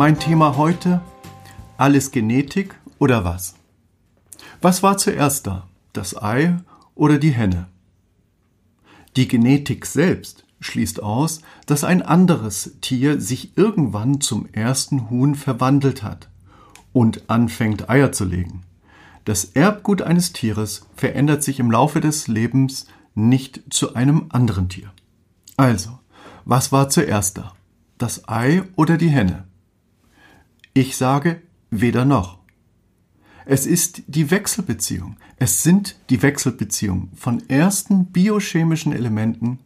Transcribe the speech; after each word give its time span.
Mein 0.00 0.18
Thema 0.18 0.56
heute, 0.56 1.02
alles 1.76 2.10
Genetik 2.10 2.74
oder 2.98 3.22
was? 3.26 3.54
Was 4.62 4.82
war 4.82 4.96
zuerst 4.96 5.46
da, 5.46 5.68
das 5.92 6.16
Ei 6.16 6.56
oder 6.94 7.18
die 7.18 7.32
Henne? 7.32 7.66
Die 9.16 9.28
Genetik 9.28 9.84
selbst 9.84 10.46
schließt 10.58 11.02
aus, 11.02 11.42
dass 11.66 11.84
ein 11.84 12.00
anderes 12.00 12.78
Tier 12.80 13.20
sich 13.20 13.58
irgendwann 13.58 14.22
zum 14.22 14.48
ersten 14.52 15.10
Huhn 15.10 15.34
verwandelt 15.34 16.02
hat 16.02 16.30
und 16.94 17.28
anfängt 17.28 17.90
Eier 17.90 18.10
zu 18.10 18.24
legen. 18.24 18.62
Das 19.26 19.44
Erbgut 19.52 20.00
eines 20.00 20.32
Tieres 20.32 20.86
verändert 20.96 21.44
sich 21.44 21.60
im 21.60 21.70
Laufe 21.70 22.00
des 22.00 22.26
Lebens 22.26 22.86
nicht 23.14 23.64
zu 23.68 23.94
einem 23.94 24.28
anderen 24.30 24.70
Tier. 24.70 24.90
Also, 25.58 25.98
was 26.46 26.72
war 26.72 26.88
zuerst 26.88 27.36
da? 27.36 27.52
Das 27.98 28.26
Ei 28.30 28.62
oder 28.76 28.96
die 28.96 29.10
Henne? 29.10 29.49
Ich 30.72 30.96
sage 30.96 31.42
weder 31.70 32.04
noch. 32.04 32.38
Es 33.44 33.66
ist 33.66 34.02
die 34.06 34.30
Wechselbeziehung. 34.30 35.16
Es 35.36 35.64
sind 35.64 35.96
die 36.10 36.22
Wechselbeziehungen 36.22 37.10
von 37.16 37.42
ersten 37.48 38.06
biochemischen 38.06 38.92
Elementen, 38.92 39.58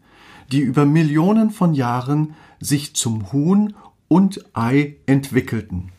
die 0.50 0.60
über 0.60 0.86
Millionen 0.86 1.50
von 1.50 1.74
Jahren 1.74 2.34
sich 2.58 2.96
zum 2.96 3.32
Huhn 3.32 3.74
und 4.08 4.44
Ei 4.54 4.96
entwickelten. 5.04 5.92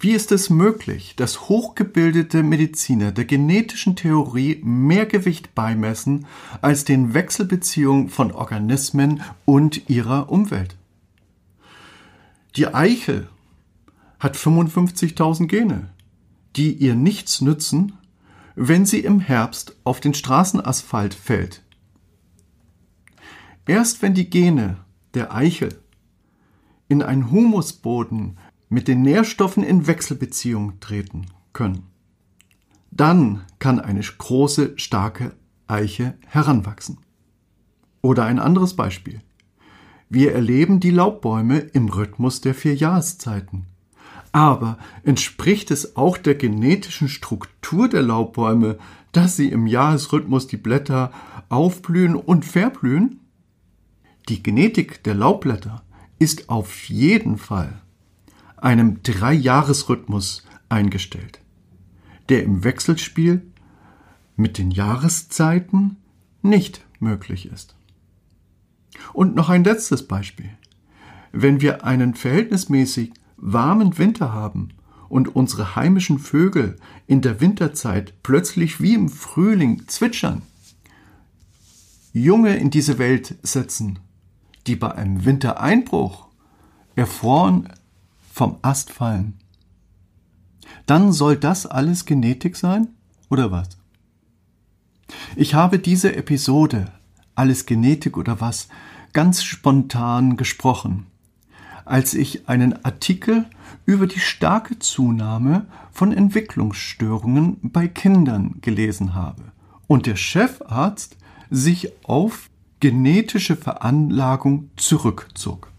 Wie 0.00 0.12
ist 0.12 0.32
es 0.32 0.48
möglich, 0.48 1.14
dass 1.16 1.48
hochgebildete 1.50 2.42
Mediziner 2.42 3.12
der 3.12 3.26
genetischen 3.26 3.94
Theorie 3.94 4.60
mehr 4.64 5.04
Gewicht 5.04 5.54
beimessen 5.54 6.26
als 6.62 6.84
den 6.84 7.12
Wechselbeziehungen 7.12 8.08
von 8.08 8.32
Organismen 8.32 9.22
und 9.44 9.90
ihrer 9.90 10.30
Umwelt? 10.30 10.76
Die 12.56 12.66
Eichel 12.66 13.28
hat 14.18 14.36
55.000 14.36 15.46
Gene, 15.46 15.88
die 16.54 16.74
ihr 16.74 16.94
nichts 16.94 17.40
nützen, 17.40 17.94
wenn 18.54 18.84
sie 18.84 19.00
im 19.00 19.20
Herbst 19.20 19.76
auf 19.84 20.00
den 20.00 20.12
Straßenasphalt 20.12 21.14
fällt. 21.14 21.62
Erst 23.66 24.02
wenn 24.02 24.12
die 24.12 24.28
Gene 24.28 24.76
der 25.14 25.34
Eichel 25.34 25.80
in 26.88 27.02
einen 27.02 27.30
Humusboden 27.30 28.36
mit 28.68 28.86
den 28.86 29.00
Nährstoffen 29.00 29.62
in 29.62 29.86
Wechselbeziehung 29.86 30.78
treten 30.80 31.26
können, 31.54 31.86
dann 32.90 33.46
kann 33.58 33.80
eine 33.80 34.00
große, 34.00 34.74
starke 34.76 35.34
Eiche 35.66 36.18
heranwachsen. 36.26 36.98
Oder 38.02 38.24
ein 38.24 38.38
anderes 38.38 38.76
Beispiel. 38.76 39.22
Wir 40.14 40.34
erleben 40.34 40.78
die 40.78 40.90
Laubbäume 40.90 41.56
im 41.58 41.88
Rhythmus 41.88 42.42
der 42.42 42.54
vier 42.54 42.74
Jahreszeiten. 42.74 43.64
Aber 44.30 44.76
entspricht 45.04 45.70
es 45.70 45.96
auch 45.96 46.18
der 46.18 46.34
genetischen 46.34 47.08
Struktur 47.08 47.88
der 47.88 48.02
Laubbäume, 48.02 48.76
dass 49.12 49.36
sie 49.36 49.48
im 49.48 49.66
Jahresrhythmus 49.66 50.48
die 50.48 50.58
Blätter 50.58 51.12
aufblühen 51.48 52.14
und 52.14 52.44
verblühen? 52.44 53.20
Die 54.28 54.42
Genetik 54.42 55.02
der 55.02 55.14
Laubblätter 55.14 55.82
ist 56.18 56.50
auf 56.50 56.90
jeden 56.90 57.38
Fall 57.38 57.80
einem 58.58 59.02
Dreijahresrhythmus 59.02 60.46
eingestellt, 60.68 61.40
der 62.28 62.42
im 62.42 62.64
Wechselspiel 62.64 63.50
mit 64.36 64.58
den 64.58 64.72
Jahreszeiten 64.72 65.96
nicht 66.42 66.84
möglich 67.00 67.46
ist. 67.50 67.76
Und 69.12 69.34
noch 69.34 69.48
ein 69.48 69.64
letztes 69.64 70.06
Beispiel. 70.06 70.50
Wenn 71.32 71.60
wir 71.60 71.84
einen 71.84 72.14
verhältnismäßig 72.14 73.12
warmen 73.36 73.98
Winter 73.98 74.32
haben 74.32 74.68
und 75.08 75.34
unsere 75.34 75.76
heimischen 75.76 76.18
Vögel 76.18 76.76
in 77.06 77.20
der 77.20 77.40
Winterzeit 77.40 78.14
plötzlich 78.22 78.80
wie 78.80 78.94
im 78.94 79.08
Frühling 79.08 79.86
zwitschern, 79.88 80.42
Junge 82.12 82.56
in 82.56 82.70
diese 82.70 82.98
Welt 82.98 83.36
setzen, 83.42 83.98
die 84.66 84.76
bei 84.76 84.94
einem 84.94 85.24
Wintereinbruch 85.24 86.28
erfroren 86.94 87.68
vom 88.32 88.58
Ast 88.62 88.90
fallen, 88.90 89.38
dann 90.86 91.12
soll 91.12 91.36
das 91.36 91.66
alles 91.66 92.04
Genetik 92.04 92.56
sein 92.56 92.88
oder 93.30 93.50
was? 93.50 93.68
Ich 95.36 95.54
habe 95.54 95.78
diese 95.78 96.14
Episode 96.14 96.92
alles 97.34 97.66
Genetik 97.66 98.16
oder 98.16 98.40
was, 98.40 98.68
ganz 99.12 99.42
spontan 99.42 100.36
gesprochen, 100.36 101.06
als 101.84 102.14
ich 102.14 102.48
einen 102.48 102.84
Artikel 102.84 103.46
über 103.84 104.06
die 104.06 104.20
starke 104.20 104.78
Zunahme 104.78 105.66
von 105.90 106.12
Entwicklungsstörungen 106.12 107.58
bei 107.62 107.88
Kindern 107.88 108.56
gelesen 108.60 109.14
habe 109.14 109.42
und 109.86 110.06
der 110.06 110.16
Chefarzt 110.16 111.16
sich 111.50 111.92
auf 112.04 112.48
genetische 112.80 113.56
Veranlagung 113.56 114.70
zurückzog. 114.76 115.70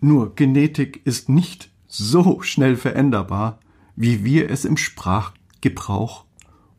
Nur 0.00 0.34
Genetik 0.34 1.00
ist 1.04 1.28
nicht 1.28 1.70
so 1.86 2.40
schnell 2.42 2.76
veränderbar, 2.76 3.58
wie 3.96 4.24
wir 4.24 4.50
es 4.50 4.64
im 4.64 4.76
Sprachgebrauch 4.76 6.24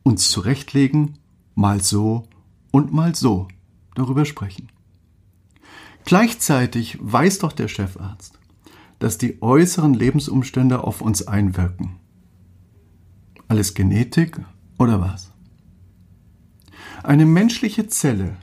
uns 0.03 0.29
zurechtlegen 0.29 1.19
mal 1.61 1.81
so 1.81 2.27
und 2.71 2.91
mal 2.91 3.15
so 3.15 3.47
darüber 3.95 4.25
sprechen. 4.25 4.69
Gleichzeitig 6.03 6.97
weiß 6.99 7.39
doch 7.39 7.53
der 7.53 7.67
Chefarzt, 7.67 8.39
dass 8.99 9.19
die 9.19 9.41
äußeren 9.41 9.93
Lebensumstände 9.93 10.83
auf 10.83 11.01
uns 11.01 11.27
einwirken. 11.27 11.97
Alles 13.47 13.75
Genetik 13.75 14.41
oder 14.79 14.99
was? 14.99 15.31
Eine 17.03 17.25
menschliche 17.25 17.87
Zelle 17.87 18.37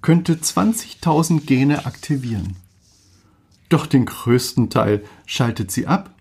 könnte 0.00 0.34
20.000 0.34 1.44
Gene 1.44 1.84
aktivieren. 1.84 2.56
Doch 3.68 3.86
den 3.86 4.06
größten 4.06 4.70
Teil 4.70 5.04
schaltet 5.26 5.70
sie 5.70 5.86
ab. 5.86 6.14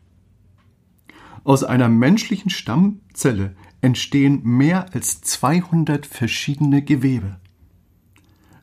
Aus 1.44 1.64
einer 1.64 1.90
menschlichen 1.90 2.50
Stammzelle 2.50 3.56
entstehen 3.82 4.42
mehr 4.44 4.94
als 4.94 5.22
200 5.22 6.06
verschiedene 6.06 6.84
Gewebe. 6.84 7.40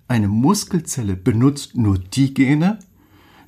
Eine 0.07 0.29
Muskelzelle 0.29 1.17
benutzt 1.17 1.77
nur 1.77 1.99
die 1.99 2.33
Gene, 2.33 2.79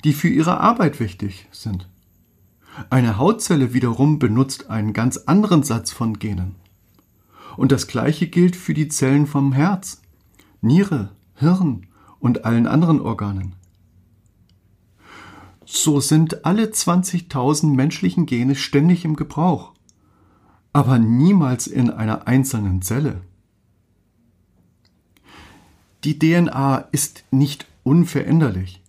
die 0.03 0.13
für 0.13 0.29
ihre 0.29 0.59
Arbeit 0.59 0.99
wichtig 0.99 1.47
sind. 1.51 1.87
Eine 2.89 3.17
Hautzelle 3.17 3.73
wiederum 3.73 4.19
benutzt 4.19 4.69
einen 4.69 4.93
ganz 4.93 5.17
anderen 5.17 5.63
Satz 5.63 5.91
von 5.91 6.19
Genen. 6.19 6.55
Und 7.57 7.71
das 7.71 7.87
gleiche 7.87 8.27
gilt 8.27 8.55
für 8.55 8.73
die 8.73 8.87
Zellen 8.87 9.27
vom 9.27 9.51
Herz, 9.51 10.01
Niere, 10.61 11.09
Hirn 11.35 11.87
und 12.19 12.45
allen 12.45 12.67
anderen 12.67 13.01
Organen. 13.01 13.55
So 15.65 15.99
sind 15.99 16.45
alle 16.45 16.65
20.000 16.65 17.73
menschlichen 17.75 18.25
Gene 18.25 18.55
ständig 18.55 19.05
im 19.05 19.15
Gebrauch 19.15 19.70
aber 20.73 20.99
niemals 20.99 21.67
in 21.67 21.89
einer 21.89 22.27
einzelnen 22.27 22.81
Zelle. 22.81 23.21
Die 26.03 26.17
DNA 26.17 26.77
ist 26.91 27.25
nicht 27.31 27.67
unveränderlich. 27.83 28.81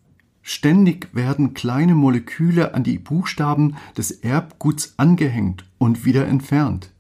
Ständig 0.43 1.15
werden 1.15 1.55
kleine 1.55 1.95
Moleküle 1.95 2.75
an 2.75 2.83
die 2.83 2.99
Buchstaben 2.99 3.77
des 3.97 4.11
Erbguts 4.11 4.95
angehängt 4.97 5.65
und 5.79 6.05
wieder 6.05 6.27
entfernt. 6.27 6.91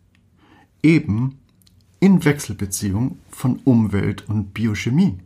Eben 0.82 1.38
in 1.98 2.24
Wechselbeziehung 2.24 3.18
von 3.30 3.60
Umwelt 3.64 4.28
und 4.28 4.54
Biochemie. 4.54 5.18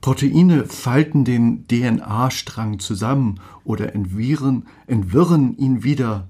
Proteine 0.00 0.66
falten 0.66 1.24
den 1.24 1.66
DNA-Strang 1.66 2.78
zusammen 2.78 3.40
oder 3.64 3.94
entwirren, 3.94 4.66
entwirren 4.86 5.56
ihn 5.56 5.82
wieder 5.82 6.28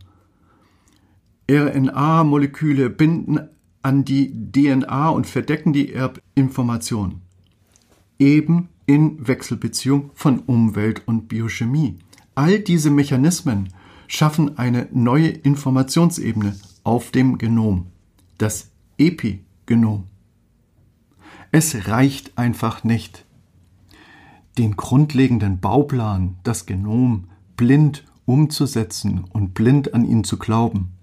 RNA-Moleküle 1.48 2.90
binden 2.90 3.40
an 3.82 4.04
die 4.04 4.32
DNA 4.52 5.10
und 5.10 5.26
verdecken 5.26 5.72
die 5.72 5.92
Erbinformation. 5.92 7.20
Eben 8.18 8.68
in 8.86 9.26
Wechselbeziehung 9.26 10.10
von 10.14 10.40
Umwelt 10.40 11.02
und 11.06 11.28
Biochemie. 11.28 11.98
All 12.34 12.58
diese 12.60 12.90
Mechanismen 12.90 13.68
schaffen 14.08 14.58
eine 14.58 14.88
neue 14.92 15.28
Informationsebene 15.28 16.56
auf 16.84 17.10
dem 17.10 17.38
Genom, 17.38 17.86
das 18.38 18.70
Epigenom. 18.98 20.04
Es 21.52 21.88
reicht 21.88 22.36
einfach 22.38 22.84
nicht, 22.84 23.24
den 24.58 24.76
grundlegenden 24.76 25.60
Bauplan, 25.60 26.36
das 26.42 26.66
Genom, 26.66 27.24
blind 27.56 28.04
umzusetzen 28.24 29.24
und 29.30 29.54
blind 29.54 29.94
an 29.94 30.04
ihn 30.04 30.24
zu 30.24 30.38
glauben. 30.38 30.95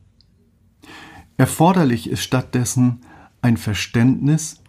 Erforderlich 1.38 2.10
ist 2.10 2.22
stattdessen 2.22 3.02
ein 3.42 3.58
Verständnis 3.58 4.62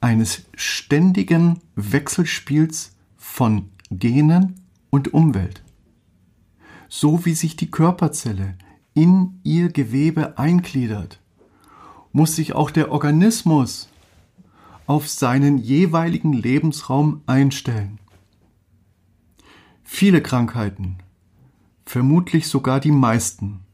eines 0.00 0.44
ständigen 0.54 1.60
Wechselspiels 1.74 2.94
von 3.16 3.70
Genen 3.90 4.60
und 4.90 5.14
Umwelt. 5.14 5.62
So 6.88 7.24
wie 7.24 7.34
sich 7.34 7.56
die 7.56 7.70
Körperzelle 7.70 8.56
in 8.94 9.40
ihr 9.42 9.70
Gewebe 9.70 10.38
eingliedert, 10.38 11.20
muss 12.12 12.36
sich 12.36 12.52
auch 12.52 12.70
der 12.70 12.92
Organismus 12.92 13.88
auf 14.86 15.08
seinen 15.08 15.58
jeweiligen 15.58 16.32
Lebensraum 16.32 17.22
einstellen. 17.26 17.98
Viele 19.82 20.22
Krankheiten, 20.22 20.98
vermutlich 21.84 22.46
sogar 22.46 22.80
die 22.80 22.92
meisten, 22.92 23.65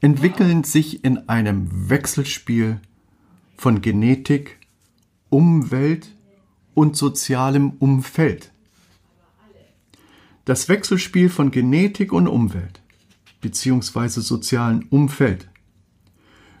entwickeln 0.00 0.64
sich 0.64 1.04
in 1.04 1.28
einem 1.28 1.90
Wechselspiel 1.90 2.80
von 3.56 3.80
Genetik, 3.80 4.58
Umwelt 5.30 6.14
und 6.74 6.96
sozialem 6.96 7.70
Umfeld. 7.78 8.52
Das 10.44 10.68
Wechselspiel 10.68 11.28
von 11.28 11.50
Genetik 11.50 12.12
und 12.12 12.28
Umwelt 12.28 12.80
bzw. 13.40 14.20
sozialen 14.20 14.84
Umfeld 14.90 15.48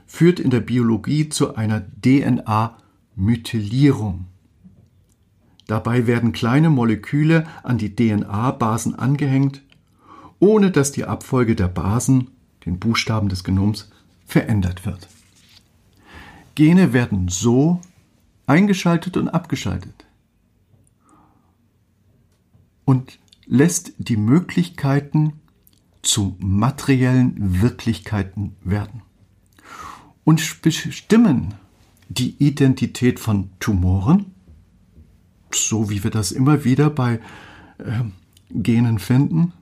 führt 0.06 0.40
in 0.40 0.50
der 0.50 0.60
Biologie 0.60 1.28
zu 1.28 1.54
einer 1.56 1.84
DNA-Methylierung. 2.02 4.26
Dabei 5.66 6.06
werden 6.06 6.32
kleine 6.32 6.70
Moleküle 6.70 7.46
an 7.62 7.76
die 7.78 7.94
DNA-Basen 7.94 8.94
angehängt, 8.94 9.62
ohne 10.38 10.70
dass 10.70 10.92
die 10.92 11.04
Abfolge 11.04 11.56
der 11.56 11.68
Basen, 11.68 12.30
den 12.66 12.78
Buchstaben 12.78 13.28
des 13.28 13.44
Genoms, 13.44 13.90
verändert 14.26 14.84
wird. 14.84 15.08
Gene 16.56 16.92
werden 16.92 17.28
so 17.28 17.80
eingeschaltet 18.46 19.16
und 19.16 19.28
abgeschaltet 19.28 20.06
und 22.84 23.18
lässt 23.46 23.92
die 23.98 24.16
Möglichkeiten 24.16 25.34
zu 26.02 26.36
materiellen 26.38 27.60
Wirklichkeiten 27.62 28.56
werden 28.62 29.02
und 30.24 30.62
bestimmen 30.62 31.54
die 32.08 32.36
Identität 32.38 33.20
von 33.20 33.50
Tumoren, 33.58 34.32
so 35.52 35.90
wie 35.90 36.02
wir 36.04 36.10
das 36.10 36.32
immer 36.32 36.64
wieder 36.64 36.90
bei 36.90 37.20
äh, 37.78 38.02
Genen 38.50 38.98
finden, 38.98 39.52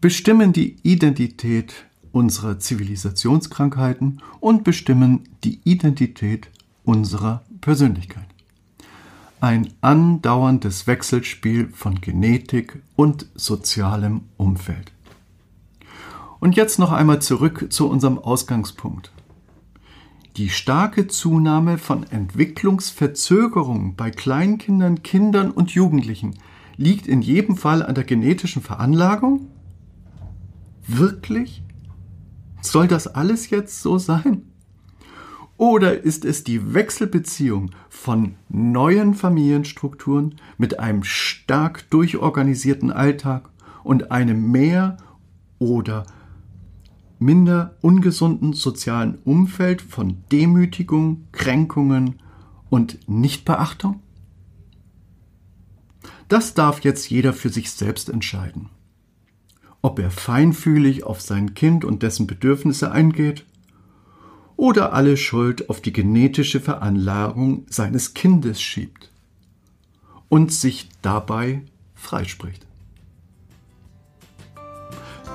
bestimmen 0.00 0.52
die 0.52 0.76
Identität 0.82 1.87
unserer 2.18 2.58
Zivilisationskrankheiten 2.58 4.20
und 4.40 4.64
bestimmen 4.64 5.28
die 5.44 5.60
Identität 5.62 6.50
unserer 6.82 7.44
Persönlichkeit. 7.60 8.26
Ein 9.40 9.68
andauerndes 9.82 10.88
Wechselspiel 10.88 11.68
von 11.68 12.00
Genetik 12.00 12.82
und 12.96 13.26
sozialem 13.36 14.22
Umfeld. 14.36 14.90
Und 16.40 16.56
jetzt 16.56 16.80
noch 16.80 16.90
einmal 16.90 17.22
zurück 17.22 17.68
zu 17.70 17.88
unserem 17.88 18.18
Ausgangspunkt. 18.18 19.12
Die 20.36 20.48
starke 20.48 21.06
Zunahme 21.06 21.78
von 21.78 22.02
Entwicklungsverzögerungen 22.02 23.94
bei 23.94 24.10
Kleinkindern, 24.10 25.04
Kindern 25.04 25.52
und 25.52 25.70
Jugendlichen 25.70 26.34
liegt 26.76 27.06
in 27.06 27.22
jedem 27.22 27.56
Fall 27.56 27.84
an 27.84 27.94
der 27.94 28.02
genetischen 28.02 28.60
Veranlagung? 28.60 29.46
Wirklich? 30.84 31.62
Soll 32.72 32.86
das 32.86 33.06
alles 33.06 33.48
jetzt 33.50 33.80
so 33.82 33.96
sein? 33.98 34.42
Oder 35.56 36.02
ist 36.04 36.24
es 36.24 36.44
die 36.44 36.74
Wechselbeziehung 36.74 37.70
von 37.88 38.36
neuen 38.48 39.14
Familienstrukturen 39.14 40.36
mit 40.58 40.78
einem 40.78 41.02
stark 41.02 41.90
durchorganisierten 41.90 42.92
Alltag 42.92 43.48
und 43.82 44.12
einem 44.12 44.52
mehr 44.52 44.98
oder 45.58 46.06
minder 47.18 47.74
ungesunden 47.80 48.52
sozialen 48.52 49.18
Umfeld 49.24 49.80
von 49.82 50.18
Demütigung, 50.30 51.24
Kränkungen 51.32 52.20
und 52.68 53.00
Nichtbeachtung? 53.08 54.00
Das 56.28 56.52
darf 56.52 56.80
jetzt 56.80 57.08
jeder 57.08 57.32
für 57.32 57.48
sich 57.48 57.70
selbst 57.70 58.10
entscheiden. 58.10 58.68
Ob 59.88 60.00
er 60.00 60.10
feinfühlig 60.10 61.04
auf 61.04 61.22
sein 61.22 61.54
Kind 61.54 61.82
und 61.82 62.02
dessen 62.02 62.26
Bedürfnisse 62.26 62.92
eingeht 62.92 63.46
oder 64.54 64.92
alle 64.92 65.16
Schuld 65.16 65.70
auf 65.70 65.80
die 65.80 65.94
genetische 65.94 66.60
Veranlagung 66.60 67.64
seines 67.70 68.12
Kindes 68.12 68.60
schiebt 68.60 69.10
und 70.28 70.52
sich 70.52 70.90
dabei 71.00 71.62
freispricht. 71.94 72.66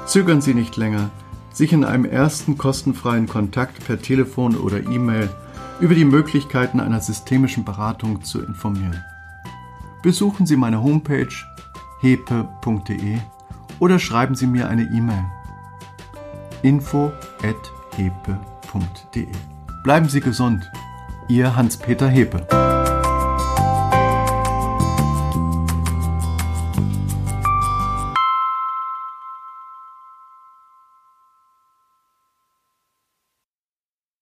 Zögern 0.05 0.39
Sie 0.39 0.53
nicht 0.53 0.77
länger, 0.77 1.09
sich 1.51 1.73
in 1.73 1.83
einem 1.83 2.05
ersten 2.05 2.55
kostenfreien 2.55 3.25
Kontakt 3.25 3.83
per 3.83 3.99
Telefon 3.99 4.55
oder 4.55 4.83
E-Mail 4.83 5.31
über 5.79 5.95
die 5.95 6.05
Möglichkeiten 6.05 6.79
einer 6.79 7.01
systemischen 7.01 7.65
Beratung 7.65 8.23
zu 8.23 8.39
informieren. 8.39 9.03
Besuchen 10.03 10.45
Sie 10.45 10.57
meine 10.57 10.83
Homepage 10.83 11.33
hepe.de 12.01 13.17
oder 13.79 13.99
schreiben 13.99 14.35
Sie 14.35 14.47
mir 14.47 14.69
eine 14.69 14.83
E-Mail 14.83 15.25
info@hepe.de. 16.63 19.27
Bleiben 19.83 20.09
Sie 20.09 20.21
gesund. 20.21 20.71
Ihr 21.27 21.55
Hans-Peter 21.55 22.07
Hepe. 22.07 22.47